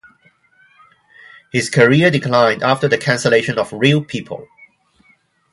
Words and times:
His 1.51 1.69
career 1.69 2.09
declined 2.09 2.63
after 2.63 2.87
the 2.87 2.97
cancellation 2.97 3.59
of 3.59 3.71
"Real 3.71 4.03
People". 4.03 4.47